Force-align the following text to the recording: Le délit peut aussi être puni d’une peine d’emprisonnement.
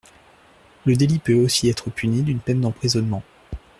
Le 0.85 0.95
délit 0.95 1.19
peut 1.19 1.35
aussi 1.35 1.69
être 1.69 1.91
puni 1.91 2.23
d’une 2.23 2.39
peine 2.39 2.61
d’emprisonnement. 2.61 3.21